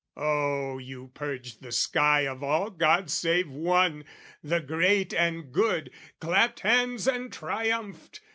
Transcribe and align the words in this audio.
Oh, 0.17 0.79
you 0.79 1.11
purged 1.13 1.61
the 1.61 1.71
sky 1.71 2.21
Of 2.21 2.41
all 2.41 2.71
gods 2.71 3.13
save 3.13 3.51
One, 3.51 4.03
the 4.43 4.59
great 4.59 5.13
and 5.13 5.51
good, 5.51 5.91
Clapped 6.19 6.61
hands 6.61 7.07
and 7.07 7.31
triumphed! 7.31 8.19